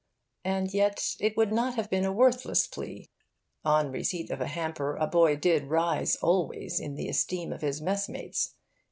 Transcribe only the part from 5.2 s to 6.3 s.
did rise,